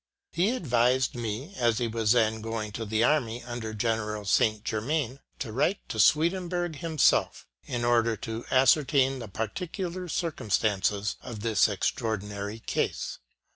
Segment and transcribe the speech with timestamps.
[0.31, 4.63] He advised me, as he was then going to the army under General St.
[4.63, 11.67] Germain, to write to Swedenborg himself, in order to ascertain the particular circumstances of this
[11.67, 13.19] extraordinary case.